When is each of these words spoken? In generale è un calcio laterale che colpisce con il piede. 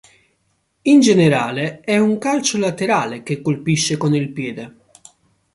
In 0.81 0.99
generale 0.99 1.81
è 1.81 1.95
un 1.99 2.17
calcio 2.17 2.57
laterale 2.57 3.21
che 3.21 3.39
colpisce 3.39 3.97
con 3.97 4.15
il 4.15 4.31
piede. 4.31 4.77